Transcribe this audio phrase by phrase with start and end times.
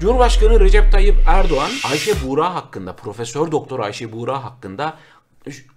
[0.00, 4.94] Cumhurbaşkanı Recep Tayyip Erdoğan Ayşe Buğra hakkında, Profesör Doktor Ayşe Buğra hakkında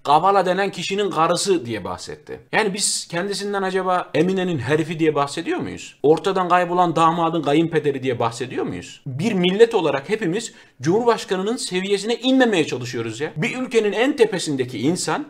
[0.04, 2.40] Kavala denen kişinin karısı diye bahsetti.
[2.52, 6.00] Yani biz kendisinden acaba Emine'nin herifi diye bahsediyor muyuz?
[6.04, 9.02] Ortadan kaybolan damadın kayınpederi diye bahsediyor muyuz?
[9.06, 13.34] Bir millet olarak hepimiz Cumhurbaşkanının seviyesine inmemeye çalışıyoruz ya.
[13.36, 15.26] Bir ülkenin en tepesindeki insan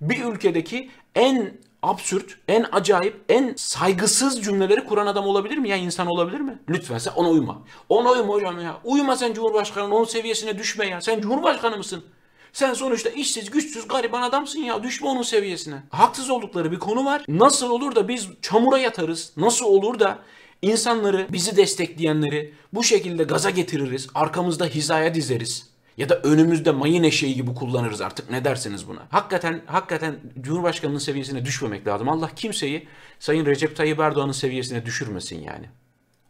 [0.00, 1.52] bir ülkedeki en
[1.82, 5.76] absürt, en acayip, en saygısız cümleleri kuran adam olabilir mi ya?
[5.76, 6.58] insan olabilir mi?
[6.68, 7.62] Lütfen sen ona uyma.
[7.88, 8.80] Ona uyma hocam ya.
[8.84, 11.00] Uyma sen Cumhurbaşkanı'nın onun seviyesine düşme ya.
[11.00, 12.04] Sen Cumhurbaşkanı mısın?
[12.52, 14.82] Sen sonuçta işsiz, güçsüz, gariban adamsın ya.
[14.82, 15.82] Düşme onun seviyesine.
[15.90, 17.22] Haksız oldukları bir konu var.
[17.28, 19.32] Nasıl olur da biz çamura yatarız?
[19.36, 20.18] Nasıl olur da
[20.62, 25.67] insanları, bizi destekleyenleri bu şekilde gaza getiririz, arkamızda hizaya dizeriz?
[25.98, 29.00] Ya da önümüzde mayın eşeği gibi kullanırız artık ne dersiniz buna?
[29.10, 32.08] Hakikaten hakikaten Cumhurbaşkanının seviyesine düşmemek lazım.
[32.08, 35.66] Allah kimseyi Sayın Recep Tayyip Erdoğan'ın seviyesine düşürmesin yani.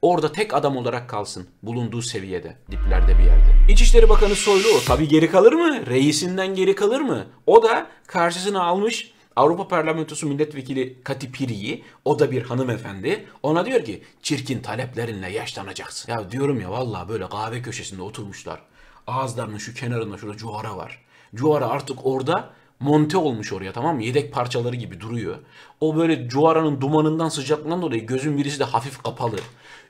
[0.03, 3.73] Orada tek adam olarak kalsın bulunduğu seviyede, diplerde bir yerde.
[3.73, 5.87] İçişleri Bakanı Soylu o tabii geri kalır mı?
[5.87, 7.27] Reisinden geri kalır mı?
[7.47, 13.27] O da karşısına almış Avrupa Parlamentosu Milletvekili Katipiri'yi, o da bir hanımefendi.
[13.43, 16.13] Ona diyor ki çirkin taleplerinle yaşlanacaksın.
[16.13, 18.61] Ya diyorum ya vallahi böyle kahve köşesinde oturmuşlar.
[19.09, 21.03] Ağızlarının şu kenarında şurada cuara var.
[21.35, 24.03] Cuara artık orada monte olmuş oraya tamam mı?
[24.03, 25.37] Yedek parçaları gibi duruyor.
[25.81, 29.37] O böyle cuaranın dumanından sıcaklığından dolayı gözün birisi de hafif kapalı.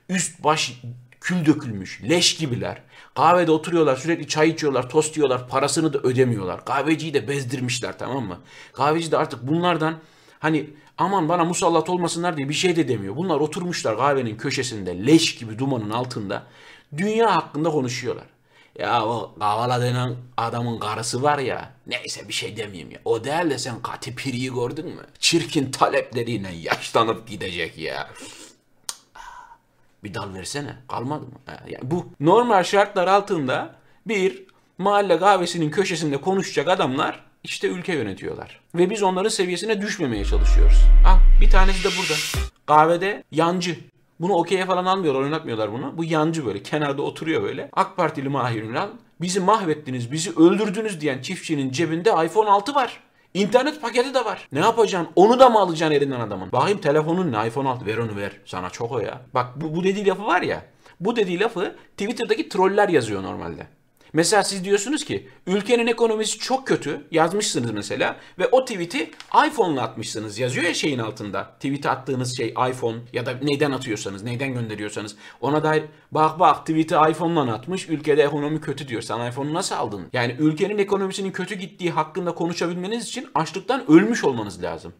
[0.09, 0.81] Üst baş
[1.21, 2.81] kül dökülmüş, leş gibiler.
[3.15, 6.65] Kahvede oturuyorlar, sürekli çay içiyorlar, tost yiyorlar, parasını da ödemiyorlar.
[6.65, 8.39] Kahveciyi de bezdirmişler tamam mı?
[8.73, 9.95] Kahveci de artık bunlardan
[10.39, 13.15] hani aman bana musallat olmasınlar diye bir şey de demiyor.
[13.15, 16.43] Bunlar oturmuşlar kahvenin köşesinde leş gibi dumanın altında
[16.97, 18.25] dünya hakkında konuşuyorlar.
[18.79, 21.71] Ya o Kavala denen adamın karısı var ya.
[21.87, 22.99] Neyse bir şey demeyeyim ya.
[23.05, 25.05] O değil de sen Kati Piri'yi gördün mü?
[25.19, 28.09] Çirkin talepleriyle yaşlanıp gidecek ya.
[30.03, 30.75] Bir dal versene.
[30.87, 31.31] Kalmadı mı?
[31.47, 34.43] Yani bu normal şartlar altında bir
[34.77, 38.59] mahalle kahvesinin köşesinde konuşacak adamlar işte ülke yönetiyorlar.
[38.75, 40.77] Ve biz onların seviyesine düşmemeye çalışıyoruz.
[41.07, 42.13] Al bir tanesi de burada.
[42.65, 43.77] Kahvede yancı.
[44.19, 45.97] Bunu okey'e falan almıyorlar, oynatmıyorlar bunu.
[45.97, 47.69] Bu yancı böyle kenarda oturuyor böyle.
[47.73, 48.89] AK Partili Mahir Ünal
[49.21, 53.03] bizi mahvettiniz, bizi öldürdünüz diyen çiftçinin cebinde iPhone 6 var.
[53.33, 54.47] İnternet paketi de var.
[54.51, 55.11] Ne yapacaksın?
[55.15, 56.51] Onu da mı alacaksın elinden adamın?
[56.51, 57.47] Bakayım telefonun ne?
[57.47, 58.31] iPhone 6 ver onu ver.
[58.45, 59.21] Sana çok o ya.
[59.33, 60.65] Bak bu, bu dediği lafı var ya.
[60.99, 63.67] Bu dediği lafı Twitter'daki troller yazıyor normalde.
[64.13, 69.11] Mesela siz diyorsunuz ki ülkenin ekonomisi çok kötü yazmışsınız mesela ve o tweet'i
[69.47, 71.43] iPhone'la atmışsınız yazıyor ya şeyin altında.
[71.43, 76.95] Tweet'e attığınız şey iPhone ya da neyden atıyorsanız, neyden gönderiyorsanız ona dair bak bak tweet'i
[77.11, 79.01] iPhone'la atmış ülkede ekonomi kötü diyor.
[79.01, 80.07] Sen iPhone'u nasıl aldın?
[80.13, 84.93] Yani ülkenin ekonomisinin kötü gittiği hakkında konuşabilmeniz için açlıktan ölmüş olmanız lazım.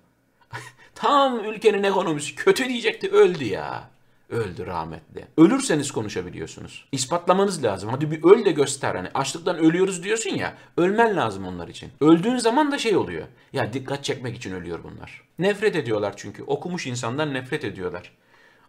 [0.95, 3.89] Tam ülkenin ekonomisi kötü diyecekti öldü ya
[4.29, 5.27] öldü rahmetli.
[5.37, 6.85] Ölürseniz konuşabiliyorsunuz.
[6.91, 7.89] İspatlamanız lazım.
[7.89, 8.95] Hadi bir öl de göster.
[8.95, 10.53] Hani açlıktan ölüyoruz diyorsun ya.
[10.77, 11.91] Ölmen lazım onlar için.
[12.01, 13.27] Öldüğün zaman da şey oluyor.
[13.53, 15.23] Ya dikkat çekmek için ölüyor bunlar.
[15.39, 16.43] Nefret ediyorlar çünkü.
[16.43, 18.11] Okumuş insandan nefret ediyorlar.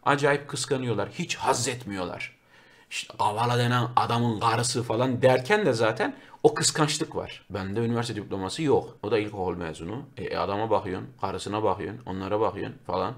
[0.03, 1.09] Acayip kıskanıyorlar.
[1.09, 2.41] Hiç haz etmiyorlar.
[2.91, 7.47] İşte Kavala denen adamın karısı falan derken de zaten o kıskançlık var.
[7.51, 8.97] Bende üniversite diploması yok.
[9.03, 10.03] O da ilkokul mezunu.
[10.17, 13.15] E, adama bakıyorsun, karısına bakıyorsun, onlara bakıyorsun falan.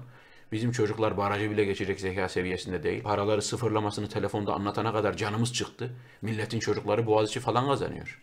[0.53, 3.03] Bizim çocuklar barajı bile geçecek zeka seviyesinde değil.
[3.03, 5.89] Paraları sıfırlamasını telefonda anlatana kadar canımız çıktı.
[6.21, 8.21] Milletin çocukları Boğaziçi falan kazanıyor.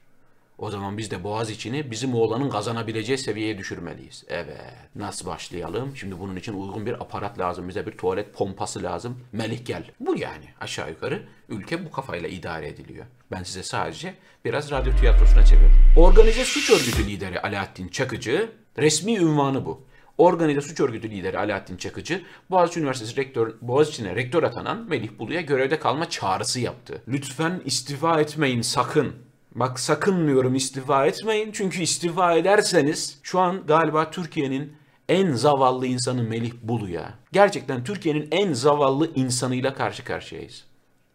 [0.58, 4.24] O zaman biz de Boğaziçi'ni bizim oğlanın kazanabileceği seviyeye düşürmeliyiz.
[4.28, 4.60] Evet.
[4.94, 5.96] Nasıl başlayalım?
[5.96, 7.68] Şimdi bunun için uygun bir aparat lazım.
[7.68, 9.20] Bize bir tuvalet pompası lazım.
[9.32, 9.90] Melih gel.
[10.00, 13.06] Bu yani aşağı yukarı ülke bu kafayla idare ediliyor.
[13.30, 14.14] Ben size sadece
[14.44, 15.76] biraz radyo tiyatrosuna çeviriyorum.
[15.96, 19.89] Organize suç örgütü lideri Alaaddin Çakıcı resmi ünvanı bu.
[20.20, 25.78] Organize suç örgütü lideri Alaaddin Çakıcı, Boğaziçi Üniversitesi rektör, Boğaziçi'ne rektör atanan Melih Bulu'ya görevde
[25.78, 27.02] kalma çağrısı yaptı.
[27.08, 29.12] Lütfen istifa etmeyin sakın.
[29.54, 31.52] Bak sakın diyorum istifa etmeyin.
[31.52, 34.76] Çünkü istifa ederseniz şu an galiba Türkiye'nin
[35.08, 37.14] en zavallı insanı Melih Bulu ya.
[37.32, 40.64] Gerçekten Türkiye'nin en zavallı insanıyla karşı karşıyayız.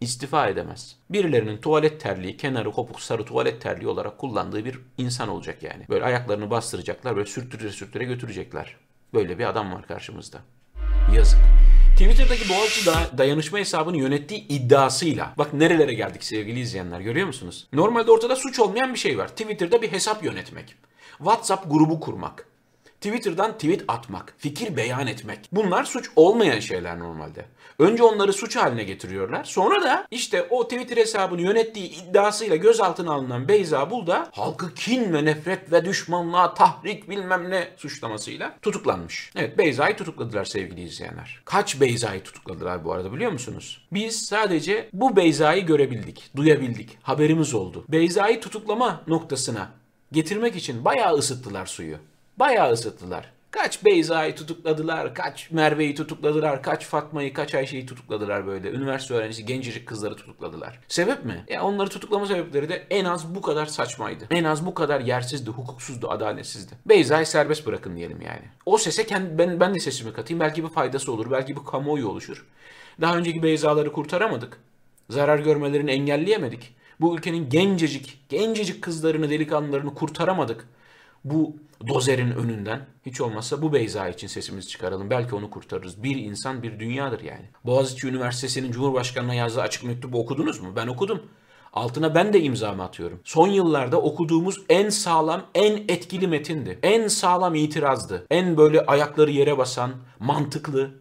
[0.02, 0.96] İstifa edemez.
[1.10, 5.86] Birilerinin tuvalet terliği, kenarı kopuk sarı tuvalet terliği olarak kullandığı bir insan olacak yani.
[5.90, 8.76] Böyle ayaklarını bastıracaklar, böyle sürtüre sürtüre götürecekler.
[9.16, 10.38] Böyle bir adam var karşımızda.
[11.16, 11.40] Yazık.
[11.94, 17.68] Twitter'daki Boğaziçi dayanışma hesabını yönettiği iddiasıyla bak nerelere geldik sevgili izleyenler görüyor musunuz?
[17.74, 19.28] Normalde ortada suç olmayan bir şey var.
[19.28, 20.76] Twitter'da bir hesap yönetmek.
[21.18, 22.48] WhatsApp grubu kurmak.
[23.02, 25.40] Twitter'dan tweet atmak, fikir beyan etmek.
[25.52, 27.46] Bunlar suç olmayan şeyler normalde.
[27.80, 29.44] Önce onları suç haline getiriyorlar.
[29.44, 35.26] Sonra da işte o Twitter hesabını yönettiği iddiasıyla gözaltına alınan Beyza Bulda halkı kin ve
[35.26, 39.32] nefret ve düşmanlığa tahrik bilmem ne suçlamasıyla tutuklanmış.
[39.36, 41.42] Evet Beyza'yı tutukladılar sevgili izleyenler.
[41.46, 43.88] Kaç Beyza'yı tutukladılar bu arada biliyor musunuz?
[43.92, 47.86] Biz sadece bu Beyza'yı görebildik, duyabildik, haberimiz oldu.
[47.90, 49.70] Beyza'yı tutuklama noktasına
[50.12, 51.98] getirmek için bayağı ısıttılar suyu.
[52.40, 53.32] Bayağı ısıttılar.
[53.52, 58.72] Kaç Beyza'yı tutukladılar, kaç Merve'yi tutukladılar, kaç Fatma'yı, kaç Ayşe'yi tutukladılar böyle.
[58.72, 60.80] Üniversite öğrencisi gencecik kızları tutukladılar.
[60.88, 61.46] Sebep mi?
[61.50, 64.28] Ya onları tutuklama sebepleri de en az bu kadar saçmaydı.
[64.32, 66.74] En az bu kadar yersizdi, hukuksuzdu, adaletsizdi.
[66.86, 68.44] Beyza'yı serbest bırakın diyelim yani.
[68.66, 70.40] O sese kendi, ben, ben de sesimi katayım.
[70.40, 72.46] Belki bir faydası olur, belki bir kamuoyu oluşur.
[73.02, 74.58] Daha önceki Beyza'ları kurtaramadık.
[75.10, 76.76] Zarar görmelerini engelleyemedik.
[77.00, 80.68] Bu ülkenin gencecik, gencecik kızlarını, delikanlılarını kurtaramadık
[81.26, 81.56] bu
[81.88, 82.86] dozerin önünden.
[83.06, 85.10] Hiç olmazsa bu Beyza için sesimizi çıkaralım.
[85.10, 86.04] Belki onu kurtarırız.
[86.04, 87.46] Bir insan bir dünyadır yani.
[87.66, 90.74] Boğaziçi Üniversitesi'nin Cumhurbaşkanı'na yazdığı açık mektubu okudunuz mu?
[90.76, 91.22] Ben okudum.
[91.74, 93.20] Altına ben de imzamı atıyorum.
[93.24, 96.80] Son yıllarda okuduğumuz en sağlam, en etkili metindi.
[96.84, 98.26] En sağlam itirazdı.
[98.30, 100.92] En böyle ayakları yere basan, mantıklı,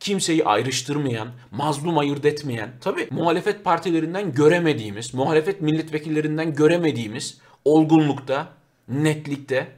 [0.00, 8.48] kimseyi ayrıştırmayan, mazlum ayırt etmeyen, tabi muhalefet partilerinden göremediğimiz, muhalefet milletvekillerinden göremediğimiz olgunlukta,
[8.88, 9.72] netlikte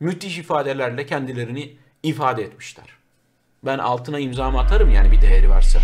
[0.00, 2.86] müthiş ifadelerle kendilerini ifade etmişler.
[3.64, 5.78] Ben altına imzamı atarım yani bir değeri varsa.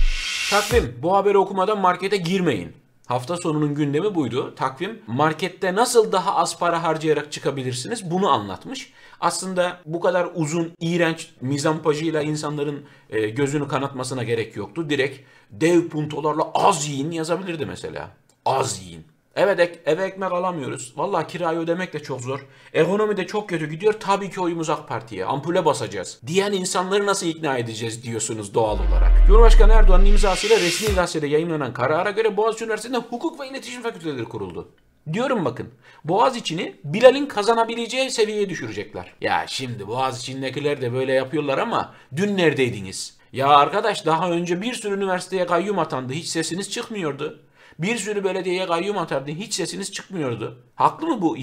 [0.50, 0.98] Takvim.
[1.02, 2.72] Bu haberi okumadan markete girmeyin.
[3.06, 4.54] Hafta sonunun gündemi buydu.
[4.54, 8.92] Takvim markette nasıl daha az para harcayarak çıkabilirsiniz bunu anlatmış.
[9.20, 14.90] Aslında bu kadar uzun, iğrenç mizampajıyla insanların e, gözünü kanatmasına gerek yoktu.
[14.90, 15.20] Direkt
[15.50, 18.10] dev puntolarla az yiyin yazabilirdi mesela.
[18.44, 19.04] Az yiyin.
[19.40, 20.92] Evet ek, eve ekmek alamıyoruz.
[20.96, 22.46] Vallahi kirayı ödemek de çok zor.
[22.72, 23.92] Ekonomi de çok kötü gidiyor.
[24.00, 25.24] Tabii ki oyumuz AK Parti'ye.
[25.24, 26.20] Ampule basacağız.
[26.26, 29.12] Diyen insanları nasıl ikna edeceğiz diyorsunuz doğal olarak.
[29.26, 34.68] Cumhurbaşkanı Erdoğan'ın imzasıyla resmi gazetede yayınlanan karara göre Boğaziçi Üniversitesi'nde hukuk ve iletişim fakülteleri kuruldu.
[35.12, 35.68] Diyorum bakın.
[36.04, 39.14] Boğaziçi'ni Bilal'in kazanabileceği seviyeye düşürecekler.
[39.20, 43.18] Ya şimdi Boğaziçi'ndekiler de böyle yapıyorlar ama dün neredeydiniz?
[43.32, 46.12] Ya arkadaş daha önce bir sürü üniversiteye kayyum atandı.
[46.12, 47.40] Hiç sesiniz çıkmıyordu.
[47.78, 49.30] Bir sürü belediyeye kayyum atardı.
[49.30, 50.58] Hiç sesiniz çıkmıyordu.
[50.74, 51.36] Haklı mı bu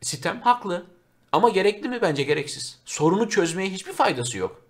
[0.00, 0.40] sistem?
[0.40, 0.86] Haklı.
[1.32, 1.98] Ama gerekli mi?
[2.02, 2.78] Bence gereksiz.
[2.84, 4.65] Sorunu çözmeye hiçbir faydası yok.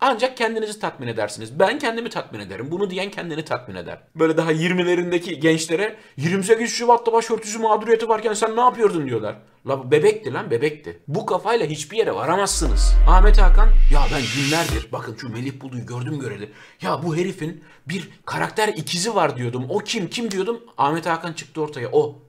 [0.00, 1.58] Ancak kendinizi tatmin edersiniz.
[1.58, 2.70] Ben kendimi tatmin ederim.
[2.70, 3.98] Bunu diyen kendini tatmin eder.
[4.14, 9.36] Böyle daha 20'lerindeki gençlere 28 Şubat'ta başörtüsü mağduriyeti varken sen ne yapıyordun diyorlar.
[9.66, 11.00] La bebekti lan bebekti.
[11.08, 12.94] Bu kafayla hiçbir yere varamazsınız.
[13.08, 16.50] Ahmet Hakan ya ben günlerdir bakın şu Melih Bulu'yu gördüm göreli.
[16.82, 19.66] Ya bu herifin bir karakter ikizi var diyordum.
[19.68, 20.60] O kim kim diyordum.
[20.78, 22.25] Ahmet Hakan çıktı ortaya o.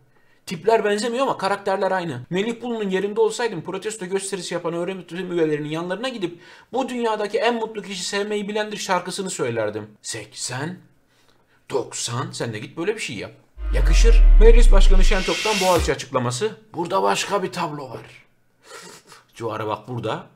[0.47, 2.21] Tipler benzemiyor ama karakterler aynı.
[2.29, 6.39] Melih Bulu'nun yerinde olsaydım protesto gösterisi yapan öğretim üyelerinin yanlarına gidip
[6.73, 9.88] bu dünyadaki en mutlu kişi sevmeyi bilendir şarkısını söylerdim.
[10.01, 10.77] 80,
[11.69, 13.31] 90 sen de git böyle bir şey yap.
[13.73, 14.15] Yakışır.
[14.41, 16.51] Meclis Başkanı Şentop'tan Boğaziçi açıklaması.
[16.73, 18.25] Burada başka bir tablo var.
[19.33, 20.27] Cuara bak burada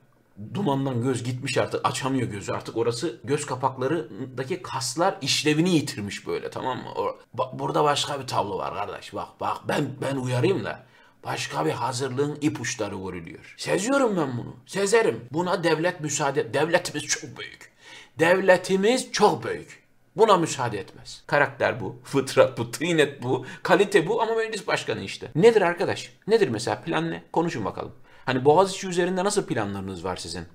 [0.53, 6.77] dumandan göz gitmiş artık açamıyor gözü artık orası göz kapaklarındaki kaslar işlevini yitirmiş böyle tamam
[6.77, 6.89] mı?
[6.95, 10.83] O, bak, burada başka bir tablo var kardeş bak bak ben ben uyarayım da
[11.23, 13.55] başka bir hazırlığın ipuçları görülüyor.
[13.57, 17.71] Seziyorum ben bunu sezerim buna devlet müsaade devletimiz çok büyük
[18.19, 19.81] devletimiz çok büyük.
[20.15, 21.23] Buna müsaade etmez.
[21.27, 25.31] Karakter bu, fıtrat bu, tıynet bu, kalite bu ama meclis başkanı işte.
[25.35, 26.13] Nedir arkadaş?
[26.27, 27.23] Nedir mesela plan ne?
[27.33, 27.91] Konuşun bakalım.
[28.25, 30.45] Hani Boğaziçi üzerinde nasıl planlarınız var sizin?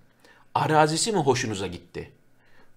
[0.55, 2.13] Arazisi mi hoşunuza gitti?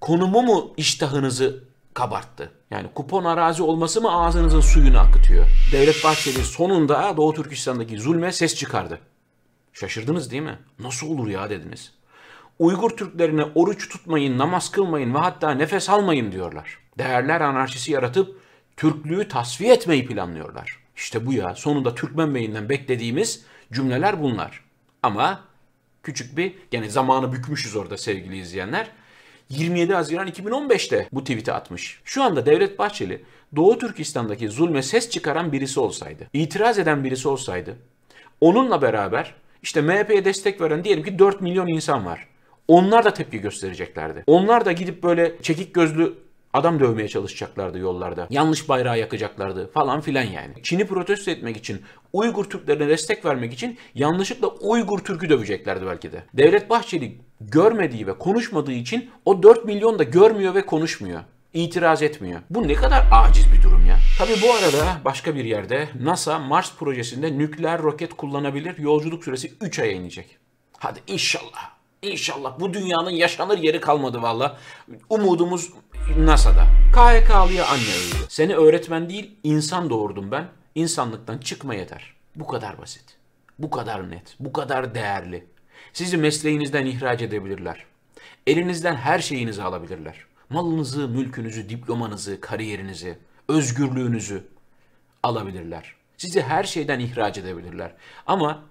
[0.02, 1.64] Konumu mu iştahınızı
[1.94, 2.52] kabarttı?
[2.72, 5.46] Yani kupon arazi olması mı ağzınızın suyunu akıtıyor?
[5.72, 9.00] Devlet Bahçeli sonunda Doğu Türkistan'daki zulme ses çıkardı.
[9.74, 10.60] Şaşırdınız değil mi?
[10.80, 11.92] Nasıl olur ya dediniz.
[12.60, 16.78] Uygur Türklerine oruç tutmayın, namaz kılmayın ve hatta nefes almayın diyorlar.
[16.98, 18.42] Değerler anarşisi yaratıp
[18.78, 20.80] Türklüğü tasfiye etmeyi planlıyorlar.
[20.96, 24.69] İşte bu ya sonunda Türkmen Bey'inden beklediğimiz cümleler bunlar.
[25.04, 25.44] Ama
[26.04, 28.92] küçük bir gene zamanı bükmüşüz orada sevgili izleyenler.
[29.50, 32.02] 27 Haziran 2015'te bu tweet'i atmış.
[32.06, 33.26] Şu anda Devlet Bahçeli
[33.56, 37.76] Doğu Türkistan'daki zulme ses çıkaran birisi olsaydı, itiraz eden birisi olsaydı,
[38.42, 42.28] onunla beraber işte MHP'ye destek veren diyelim ki 4 milyon insan var.
[42.68, 44.24] Onlar da tepki göstereceklerdi.
[44.28, 46.14] Onlar da gidip böyle çekik gözlü
[46.54, 48.28] Adam dövmeye çalışacaklardı yollarda.
[48.30, 50.54] Yanlış bayrağı yakacaklardı falan filan yani.
[50.64, 51.82] Çin'i protesto etmek için,
[52.14, 56.24] Uygur Türklerine destek vermek için yanlışlıkla Uygur Türk'ü döveceklerdi belki de.
[56.34, 61.20] Devlet Bahçeli görmediği ve konuşmadığı için o 4 milyon da görmüyor ve konuşmuyor.
[61.54, 62.42] İtiraz etmiyor.
[62.50, 63.98] Bu ne kadar aciz bir durum ya.
[64.18, 68.78] Tabi bu arada başka bir yerde NASA Mars projesinde nükleer roket kullanabilir.
[68.78, 70.38] Yolculuk süresi 3 aya inecek.
[70.78, 71.79] Hadi inşallah.
[72.02, 74.58] İnşallah bu dünyanın yaşanır yeri kalmadı valla.
[75.10, 75.70] Umudumuz
[76.18, 76.66] NASA'da.
[76.94, 78.26] KHK'lıya anne öldü.
[78.30, 80.48] Seni öğretmen değil insan doğurdum ben.
[80.76, 82.14] İnsanlıktan çıkma yeter.
[82.36, 83.18] Bu kadar basit.
[83.60, 84.36] Bu kadar net.
[84.40, 85.48] Bu kadar değerli.
[85.94, 87.86] Sizi mesleğinizden ihraç edebilirler.
[88.48, 90.16] Elinizden her şeyinizi alabilirler.
[90.50, 94.48] Malınızı, mülkünüzü, diplomanızı, kariyerinizi, özgürlüğünüzü
[95.24, 95.96] alabilirler.
[96.18, 97.94] Sizi her şeyden ihraç edebilirler.
[98.28, 98.64] Ama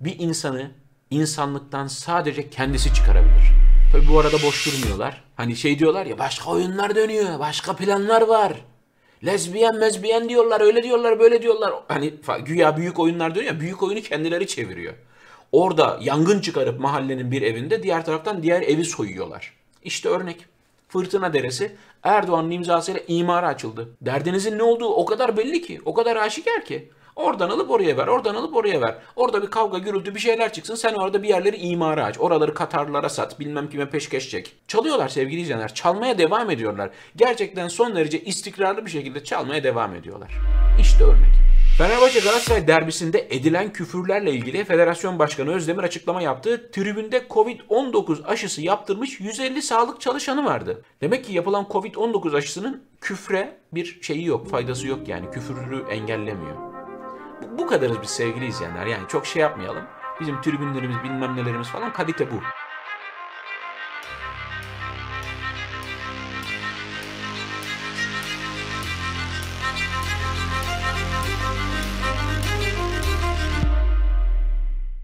[0.00, 0.70] bir insanı
[1.10, 3.52] insanlıktan sadece kendisi çıkarabilir.
[3.92, 5.24] Tabi bu arada boş durmuyorlar.
[5.36, 8.52] Hani şey diyorlar ya başka oyunlar dönüyor, başka planlar var.
[9.26, 11.72] Lezbiyen mezbiyen diyorlar, öyle diyorlar, böyle diyorlar.
[11.88, 14.94] Hani güya büyük oyunlar dönüyor ya, büyük oyunu kendileri çeviriyor.
[15.52, 19.52] Orada yangın çıkarıp mahallenin bir evinde diğer taraftan diğer evi soyuyorlar.
[19.82, 20.46] İşte örnek.
[20.88, 23.88] Fırtına Deresi Erdoğan'ın imzasıyla imara açıldı.
[24.00, 26.90] Derdinizin ne olduğu o kadar belli ki, o kadar aşikar ki.
[27.16, 28.98] Oradan alıp oraya ver, oradan alıp oraya ver.
[29.16, 30.74] Orada bir kavga, gürültü bir şeyler çıksın.
[30.74, 32.20] Sen orada bir yerleri imara aç.
[32.20, 34.56] Oraları Katarlılara sat, bilmem kime peşkeş çek.
[34.68, 35.74] Çalıyorlar sevgili izleyenler.
[35.74, 36.90] Çalmaya devam ediyorlar.
[37.16, 40.32] Gerçekten son derece istikrarlı bir şekilde çalmaya devam ediyorlar.
[40.80, 41.32] İşte örnek.
[41.78, 46.70] Fenerbahçe Galatasaray derbisinde edilen küfürlerle ilgili Federasyon Başkanı Özdemir açıklama yaptı.
[46.72, 50.82] Tribünde Covid-19 aşısı yaptırmış 150 sağlık çalışanı vardı.
[51.00, 55.30] Demek ki yapılan Covid-19 aşısının küfre bir şeyi yok, faydası yok yani.
[55.30, 56.75] Küfürü engellemiyor.
[57.58, 58.86] Bu, kadarız biz sevgili izleyenler.
[58.86, 59.84] Yani çok şey yapmayalım.
[60.20, 62.34] Bizim tribünlerimiz bilmem nelerimiz falan kalite bu.